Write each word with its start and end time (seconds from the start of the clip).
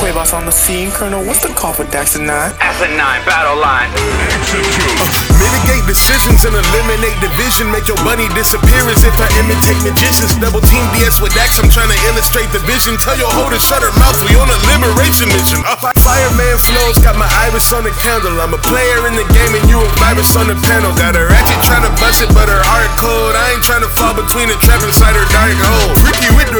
Quavos 0.00 0.32
on 0.32 0.48
the 0.48 0.50
scene. 0.50 0.88
Colonel, 0.96 1.20
what's 1.28 1.44
the 1.44 1.52
call 1.52 1.76
for 1.76 1.84
Daxter 1.84 2.24
9? 2.24 2.32
Asset 2.32 2.88
9, 2.88 2.96
battle 3.28 3.60
line. 3.60 3.92
Mitigate 5.36 5.84
decisions 5.84 6.48
and 6.48 6.56
eliminate 6.56 7.16
division. 7.20 7.68
Make 7.68 7.84
your 7.84 8.00
bunny 8.00 8.24
disappear 8.32 8.80
as 8.88 9.04
if 9.04 9.12
I 9.20 9.28
imitate 9.36 9.76
magicians. 9.84 10.32
Double 10.40 10.64
team 10.64 10.80
DS 10.96 11.20
with 11.20 11.36
Dax, 11.36 11.60
I'm 11.60 11.68
trying 11.68 11.92
to 11.92 12.00
illustrate 12.08 12.48
the 12.48 12.64
vision. 12.64 12.96
Tell 12.96 13.16
your 13.20 13.28
hoe 13.28 13.52
to 13.52 13.60
shut 13.60 13.84
her 13.84 13.92
mouth, 14.00 14.16
we 14.24 14.36
on 14.40 14.48
a 14.48 14.58
liberation 14.72 15.28
mission. 15.36 15.60
Uh, 15.68 15.76
Fireman 16.00 16.56
flows, 16.56 16.96
got 17.04 17.20
my 17.20 17.28
iris 17.48 17.68
on 17.76 17.84
the 17.84 17.92
candle. 18.00 18.40
I'm 18.40 18.56
a 18.56 18.60
player 18.60 19.04
in 19.04 19.16
the 19.16 19.28
game 19.36 19.52
and 19.52 19.64
you 19.68 19.80
a 19.80 19.88
virus 20.00 20.32
on 20.32 20.48
the 20.48 20.56
panel. 20.64 20.96
Got 20.96 21.12
her 21.12 21.28
ratchet 21.28 21.60
trying 21.68 21.84
to 21.84 21.92
bust 22.00 22.24
it, 22.24 22.32
but 22.32 22.48
her 22.48 22.64
heart 22.64 22.88
cold. 22.96 23.36
I 23.36 23.52
ain't 23.56 23.64
trying 23.64 23.84
to 23.84 23.92
fall 24.00 24.16
between 24.16 24.48
the 24.48 24.56
trap 24.64 24.80
inside 24.80 25.12
her 25.12 25.28
dark 25.28 25.56
hole. 25.60 25.92
Freaky 26.00 26.32
with 26.36 26.48
the 26.52 26.59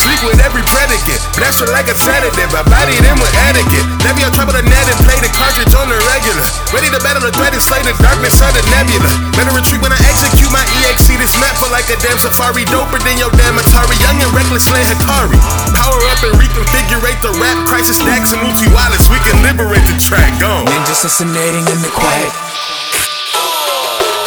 sleep 0.00 0.20
with 0.24 0.40
every 0.40 0.64
predicate. 0.64 1.20
Blast 1.36 1.60
her 1.60 1.68
like 1.68 1.92
a 1.92 1.96
sedative, 1.96 2.50
I 2.56 2.64
body 2.64 2.96
them 3.04 3.20
with 3.20 3.32
etiquette. 3.52 3.84
Navi 4.00 4.24
on 4.24 4.32
top 4.32 4.48
of 4.48 4.56
the 4.56 4.64
net 4.64 4.86
and 4.88 4.96
play 5.04 5.16
the 5.20 5.28
cartridge 5.36 5.72
on 5.76 5.92
the 5.92 5.98
regular. 6.08 6.44
Ready 6.72 6.88
to 6.88 7.00
battle 7.04 7.20
the 7.20 7.32
threat 7.36 7.52
and 7.52 7.60
slay 7.60 7.84
the 7.84 7.92
darkness 8.00 8.40
of 8.40 8.56
the 8.56 8.64
nebula. 8.72 9.12
Better 9.36 9.52
retreat 9.52 9.84
when 9.84 9.92
I 9.92 10.00
execute 10.08 10.48
my 10.48 10.64
EXE. 10.88 11.20
This 11.20 11.36
map 11.36 11.52
for 11.60 11.68
like 11.68 11.86
a 11.92 12.00
damn 12.00 12.16
safari. 12.16 12.64
Doper 12.64 12.96
than 13.04 13.20
your 13.20 13.30
damn 13.36 13.60
Atari. 13.60 13.96
Young 14.00 14.16
and 14.16 14.32
reckless 14.32 14.72
Lan 14.72 14.88
Hikari. 14.88 15.36
Power 15.76 16.00
up 16.08 16.20
and 16.24 16.34
reconfigure 16.40 17.00
the 17.20 17.30
rap 17.36 17.58
Krysis. 17.68 18.00
Dax 18.00 18.32
and 18.32 18.40
Oochie 18.48 18.72
Wallace. 18.72 19.12
We 19.12 19.20
can 19.28 19.36
liberate 19.44 19.84
the 19.84 19.96
track. 20.00 20.32
Go. 20.40 20.64
Ninja 20.64 20.96
assassinating 20.96 21.66
in 21.68 21.78
the 21.84 21.92
quiet. 21.92 22.32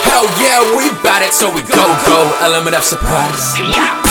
Hell 0.06 0.30
yeah, 0.38 0.62
we 0.78 0.94
bout 1.02 1.26
it, 1.26 1.34
so 1.34 1.50
we 1.50 1.66
go, 1.66 1.90
go. 2.06 2.20
Element 2.46 2.76
of 2.78 2.84
surprise. 2.84 3.58
Hell 3.58 4.03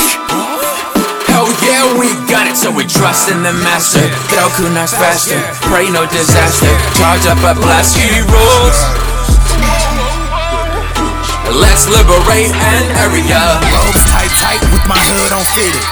yeah, 1.61 1.85
we 1.99 2.09
got 2.31 2.49
it, 2.49 2.57
so 2.57 2.73
we 2.73 2.87
trust 2.89 3.29
in 3.29 3.43
the 3.43 3.53
master. 3.53 4.05
Throw 4.33 4.49
kunais 4.57 4.95
faster, 4.95 5.37
pray 5.69 5.91
no 5.91 6.07
disaster. 6.09 6.71
Charge 6.97 7.27
up 7.29 7.43
a 7.45 7.53
blast 7.59 7.99
heroes. 7.99 8.79
Let's 11.53 11.85
liberate 11.85 12.49
End 12.49 12.89
Area. 13.05 13.61
Robes 13.69 14.05
tight, 14.09 14.33
tight 14.41 14.63
with 14.73 14.85
my 14.89 14.97
hood 14.97 15.33
on 15.37 15.45
fitted. 15.53 15.85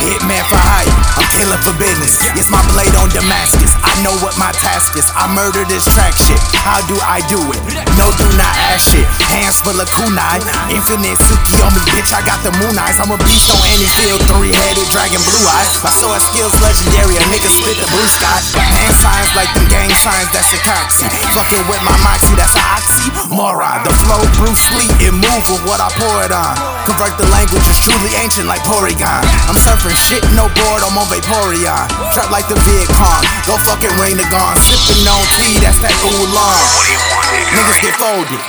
Hitman 0.00 0.40
for 0.48 0.56
hire, 0.56 0.88
I'm 1.20 1.28
killer 1.36 1.60
for 1.60 1.76
business. 1.76 2.16
It's 2.38 2.48
my 2.48 2.62
blade 2.72 2.94
on 2.96 3.10
Damascus. 3.10 3.74
I 3.84 4.00
know 4.02 4.14
what 4.24 4.38
my 4.38 4.52
task 4.52 4.96
is. 4.96 5.10
I 5.14 5.28
murder 5.28 5.64
this 5.68 5.84
track 5.92 6.16
shit. 6.16 6.40
How 6.64 6.80
do 6.88 6.96
I 7.04 7.20
do 7.28 7.36
it? 7.52 7.79
No, 8.00 8.08
do 8.16 8.24
not 8.40 8.48
ask 8.72 8.96
shit. 8.96 9.04
Hands 9.28 9.52
full 9.60 9.76
of 9.76 9.84
kunai. 9.92 10.40
Infinite 10.72 11.20
Suki 11.20 11.60
on 11.60 11.76
me, 11.76 11.84
bitch. 11.92 12.16
I 12.16 12.24
got 12.24 12.40
the 12.40 12.48
moon 12.56 12.72
eyes. 12.80 12.96
I'm 12.96 13.12
a 13.12 13.20
beast 13.28 13.52
on 13.52 13.60
any 13.68 13.84
field. 14.00 14.24
Three 14.32 14.56
headed 14.56 14.88
dragon, 14.88 15.20
blue 15.20 15.44
eyes. 15.44 15.68
My 15.84 15.92
sword 15.92 16.24
skills 16.24 16.56
legendary. 16.64 17.20
A 17.20 17.24
nigga 17.28 17.52
spit 17.52 17.76
the 17.76 17.84
blue 17.92 18.08
sky. 18.08 18.40
Hand 18.56 18.96
signs 18.96 19.28
like 19.36 19.52
the 19.52 19.60
gang 19.68 19.92
signs. 19.92 20.32
That's 20.32 20.48
a 20.56 20.60
coxy. 20.64 21.12
Fucking 21.36 21.68
with 21.68 21.84
my 21.84 21.92
moxie. 22.00 22.32
That's 22.40 22.56
an 22.56 22.64
oxy. 22.72 23.12
Moron. 23.28 23.84
The 23.84 23.92
flow, 23.92 24.24
Bruce 24.40 24.64
Lee. 24.72 24.88
It 25.04 25.12
move 25.12 25.44
with 25.52 25.60
what 25.68 25.84
I 25.84 25.92
pour 26.00 26.24
it 26.24 26.32
on. 26.32 26.56
Convert 26.88 27.20
the 27.20 27.28
language. 27.28 27.68
It's 27.68 27.84
truly 27.84 28.16
ancient 28.16 28.48
like 28.48 28.64
Porygon. 28.64 29.28
I'm 29.44 29.60
surfing 29.60 29.92
shit, 29.92 30.24
no 30.32 30.48
board. 30.56 30.80
I'm 30.80 30.96
on 30.96 31.04
Vaporeon. 31.12 31.84
Trap 32.16 32.32
like 32.32 32.48
the 32.48 32.56
Viet 32.64 32.88
Cong. 32.96 33.28
Go 33.44 33.60
fucking 33.60 33.92
rain 34.00 34.16
the 34.16 34.24
gone. 34.32 34.56
Sipping 34.56 35.04
on 35.04 35.20
tea. 35.36 35.60
That's 35.60 35.76
that 35.84 35.92
oolong. 36.00 37.19
Niggas 37.50 37.82
get 37.82 37.94
folded 37.98 38.42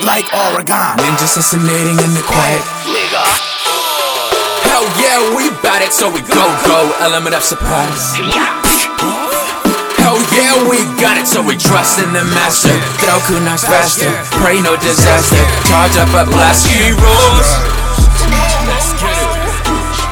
like 0.00 0.24
Oregon. 0.48 0.96
Ninja 1.00 1.24
assassinating 1.28 1.98
in 2.00 2.12
the 2.16 2.24
quiet. 2.24 2.64
Nigga. 2.88 3.24
Hell 4.68 4.84
yeah, 5.00 5.36
we 5.36 5.50
bout 5.60 5.82
it, 5.82 5.92
so 5.92 6.08
we 6.08 6.20
go, 6.20 6.44
go. 6.64 6.92
Element 7.00 7.34
of 7.34 7.42
surprise. 7.42 8.16
Hell 10.00 10.20
yeah, 10.32 10.56
we 10.68 10.84
got 11.00 11.16
it, 11.16 11.26
so 11.26 11.42
we 11.42 11.56
trust 11.56 11.98
in 11.98 12.12
the 12.12 12.24
master. 12.32 12.72
Throw 13.00 13.18
kunais 13.28 13.64
faster, 13.64 14.08
pray 14.40 14.60
no 14.60 14.76
disaster. 14.76 15.44
Charge 15.68 15.96
up 15.96 16.08
a 16.16 16.24
blast 16.24 16.66
heroes. 16.66 17.48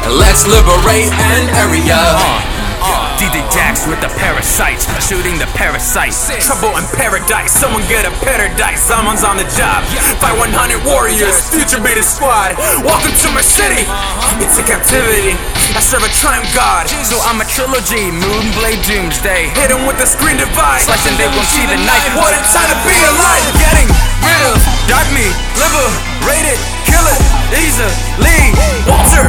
Let's 0.09 0.47
liberate 0.47 1.13
End 1.33 1.49
Area. 1.65 2.54
DJ 3.25 3.41
Dax 3.57 3.89
with 3.89 4.05
the 4.05 4.13
parasites, 4.21 4.85
shooting 5.01 5.41
the 5.41 5.49
parasites. 5.57 6.29
Trouble 6.45 6.77
in 6.77 6.85
paradise, 6.93 7.57
someone 7.57 7.81
get 7.89 8.05
a 8.05 8.13
paradise. 8.21 8.85
Someone's 8.85 9.25
on 9.25 9.41
the 9.41 9.49
job. 9.57 9.81
Fight 10.21 10.37
100 10.37 10.53
warriors, 10.85 11.33
future 11.49 11.81
beta 11.81 12.05
squad. 12.05 12.53
Welcome 12.85 13.17
to 13.25 13.29
my 13.33 13.41
city. 13.41 13.89
It's 14.45 14.61
a 14.61 14.65
captivity. 14.69 15.41
I 15.73 15.81
serve 15.81 16.05
a 16.05 16.13
triumph 16.21 16.53
god, 16.53 16.85
so 17.01 17.17
I'm 17.25 17.41
a 17.41 17.49
trilogy. 17.49 18.13
Moonblade 18.13 18.85
Doomsday, 18.85 19.57
hit 19.57 19.73
'em 19.73 19.89
with 19.89 19.97
the 19.97 20.05
screen 20.05 20.37
device. 20.37 20.85
Slicing 20.85 21.17
they 21.17 21.29
won't 21.33 21.49
see 21.49 21.65
the 21.65 21.81
night. 21.81 22.05
What 22.21 22.37
a 22.37 22.45
time 22.53 22.69
to 22.69 22.77
be 22.85 22.99
alive! 23.09 23.41
Getting 23.57 23.89
rid 24.21 24.41
of 24.53 24.61
dark 24.85 25.09
me, 25.17 25.33
liberate 25.57 26.45
it, 26.45 26.61
kill 26.85 27.07
it 27.09 27.21
easily. 27.57 28.53
Walter, 28.85 29.24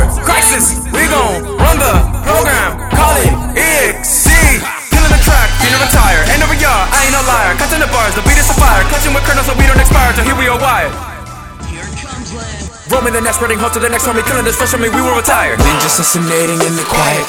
Me 13.05 13.13
the 13.13 13.21
next, 13.21 13.37
spreading 13.37 13.61
hope 13.61 13.69
to 13.69 13.77
the 13.77 13.85
next 13.85 14.09
homie. 14.09 14.25
Killing 14.25 14.41
this 14.41 14.57
fresh 14.57 14.73
we 14.73 14.89
will 14.89 15.13
retire. 15.13 15.53
Assassinating 15.85 16.57
in 16.57 16.73
the 16.73 16.81
quiet. 16.89 17.21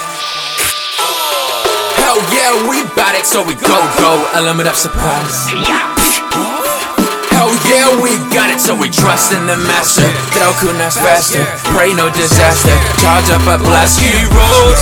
Hell 2.00 2.16
yeah, 2.32 2.64
we 2.64 2.80
bout 2.96 3.12
it, 3.12 3.28
so 3.28 3.44
we 3.44 3.52
go, 3.60 3.76
go. 4.00 4.24
Element 4.32 4.72
of 4.72 4.76
surprise. 4.80 5.52
Hell 7.28 7.52
yeah, 7.68 7.92
we 8.00 8.16
got 8.32 8.48
it, 8.48 8.56
so 8.56 8.72
we 8.72 8.88
trust 8.88 9.36
in 9.36 9.44
the 9.44 9.60
master. 9.68 10.08
Throw 10.32 10.56
kunais 10.64 10.96
faster, 10.96 11.44
pray 11.76 11.92
no 11.92 12.08
disaster. 12.08 12.72
Charge 13.04 13.28
up 13.36 13.44
a 13.44 13.60
blast 13.60 14.00
heroes. 14.00 14.80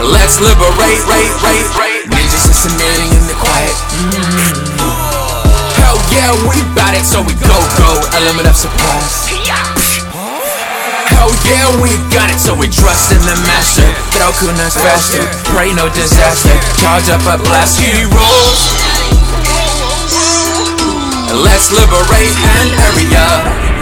Let's 0.00 0.40
liberate, 0.40 1.04
rate, 1.12 1.34
rate, 1.44 1.68
rate. 1.76 2.08
Ninja 2.08 2.40
assassinating 2.40 3.20
in 3.20 3.28
the 3.28 3.36
quiet. 3.36 3.76
Mm. 4.00 4.63
Yeah, 6.24 6.32
we 6.48 6.56
bout 6.72 6.96
it, 6.96 7.04
so 7.04 7.20
we 7.20 7.36
go, 7.36 7.52
go. 7.76 8.00
Element 8.16 8.48
of 8.48 8.56
surprise. 8.56 9.28
Hell 11.12 11.28
yeah, 11.44 11.68
we 11.84 11.92
got 12.08 12.32
it, 12.32 12.40
so 12.40 12.56
we 12.56 12.64
trust 12.64 13.12
in 13.12 13.20
the 13.28 13.36
master. 13.44 13.84
Throw 14.16 14.32
kunais 14.40 14.72
faster, 14.72 15.20
pray 15.52 15.74
no 15.76 15.92
disaster. 15.92 16.56
Charge 16.80 17.12
up 17.12 17.20
a 17.28 17.36
blast 17.44 17.76
heroes. 17.76 18.72
Let's 21.44 21.68
liberate 21.76 22.32
End 22.56 22.72
Area. 22.72 23.73